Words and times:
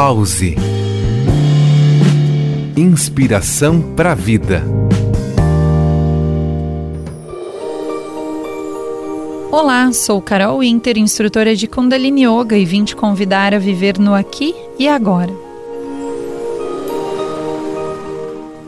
Pause. 0.00 0.54
Inspiração 2.76 3.82
para 3.96 4.12
a 4.12 4.14
vida. 4.14 4.62
Olá, 9.50 9.90
sou 9.92 10.22
Carol 10.22 10.60
Winter, 10.60 10.96
instrutora 10.98 11.56
de 11.56 11.66
Kundalini 11.66 12.26
Yoga 12.26 12.56
e 12.56 12.64
vim 12.64 12.84
te 12.84 12.94
convidar 12.94 13.52
a 13.52 13.58
viver 13.58 13.98
no 13.98 14.14
aqui 14.14 14.54
e 14.78 14.86
agora. 14.86 15.32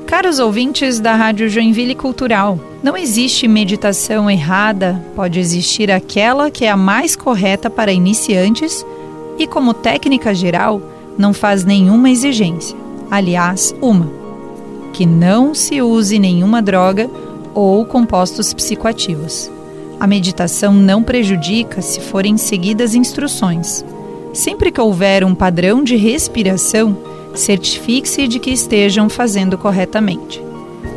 Caros 0.08 0.40
ouvintes 0.40 0.98
da 0.98 1.14
Rádio 1.14 1.48
Joinville 1.48 1.94
Cultural, 1.94 2.58
não 2.82 2.96
existe 2.96 3.46
meditação 3.46 4.28
errada, 4.28 5.00
pode 5.14 5.38
existir 5.38 5.92
aquela 5.92 6.50
que 6.50 6.64
é 6.64 6.70
a 6.70 6.76
mais 6.76 7.14
correta 7.14 7.70
para 7.70 7.92
iniciantes 7.92 8.84
e, 9.38 9.46
como 9.46 9.72
técnica 9.72 10.34
geral, 10.34 10.82
não 11.16 11.32
faz 11.32 11.64
nenhuma 11.64 12.10
exigência. 12.10 12.76
Aliás, 13.10 13.74
uma: 13.80 14.10
que 14.92 15.04
não 15.06 15.54
se 15.54 15.80
use 15.82 16.18
nenhuma 16.18 16.62
droga 16.62 17.10
ou 17.54 17.84
compostos 17.84 18.52
psicoativos. 18.54 19.50
A 19.98 20.06
meditação 20.06 20.72
não 20.72 21.02
prejudica 21.02 21.82
se 21.82 22.00
forem 22.00 22.36
seguidas 22.36 22.94
instruções. 22.94 23.84
Sempre 24.32 24.70
que 24.70 24.80
houver 24.80 25.24
um 25.24 25.34
padrão 25.34 25.82
de 25.82 25.96
respiração, 25.96 26.96
certifique-se 27.34 28.26
de 28.26 28.38
que 28.38 28.50
estejam 28.50 29.08
fazendo 29.08 29.58
corretamente. 29.58 30.42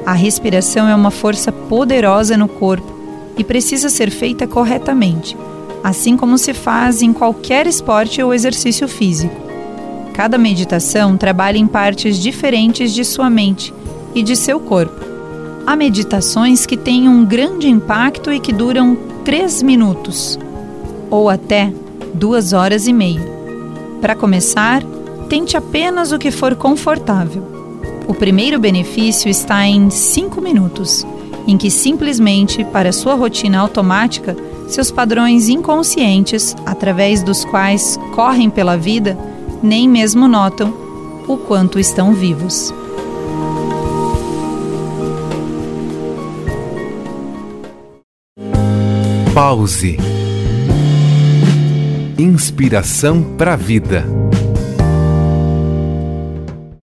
A 0.05 0.13
respiração 0.13 0.87
é 0.87 0.95
uma 0.95 1.11
força 1.11 1.51
poderosa 1.51 2.37
no 2.37 2.47
corpo 2.47 2.93
e 3.37 3.43
precisa 3.43 3.89
ser 3.89 4.09
feita 4.09 4.47
corretamente 4.47 5.35
assim 5.83 6.15
como 6.15 6.37
se 6.37 6.53
faz 6.53 7.01
em 7.01 7.11
qualquer 7.11 7.67
esporte 7.67 8.23
ou 8.23 8.33
exercício 8.33 8.87
físico. 8.87 9.35
Cada 10.13 10.37
meditação 10.37 11.17
trabalha 11.17 11.57
em 11.57 11.65
partes 11.65 12.17
diferentes 12.19 12.93
de 12.93 13.03
sua 13.03 13.29
mente 13.29 13.73
e 14.13 14.21
de 14.21 14.35
seu 14.35 14.59
corpo. 14.59 15.03
Há 15.65 15.75
meditações 15.75 16.65
que 16.65 16.77
têm 16.77 17.09
um 17.09 17.25
grande 17.25 17.67
impacto 17.67 18.31
e 18.31 18.39
que 18.39 18.53
duram 18.53 18.95
3 19.25 19.63
minutos, 19.63 20.37
ou 21.09 21.29
até 21.29 21.73
2 22.13 22.53
horas 22.53 22.87
e 22.87 22.93
meia. 22.93 23.21
Para 24.01 24.15
começar, 24.15 24.83
tente 25.27 25.57
apenas 25.57 26.11
o 26.11 26.19
que 26.19 26.29
for 26.29 26.55
confortável. 26.55 27.43
O 28.07 28.13
primeiro 28.13 28.59
benefício 28.59 29.29
está 29.29 29.65
em 29.65 29.89
5 29.89 30.39
minutos, 30.41 31.07
em 31.47 31.57
que 31.57 31.71
simplesmente, 31.71 32.63
para 32.65 32.91
sua 32.91 33.15
rotina 33.15 33.59
automática, 33.59 34.35
seus 34.67 34.91
padrões 34.91 35.49
inconscientes, 35.49 36.55
através 36.65 37.23
dos 37.23 37.43
quais 37.45 37.97
correm 38.13 38.49
pela 38.49 38.77
vida, 38.77 39.17
nem 39.63 39.87
mesmo 39.87 40.27
notam 40.27 40.73
o 41.25 41.37
quanto 41.37 41.79
estão 41.79 42.13
vivos. 42.13 42.73
Pause. 49.33 49.97
Inspiração 52.19 53.23
para 53.37 53.53
a 53.53 53.55
vida. 53.55 54.05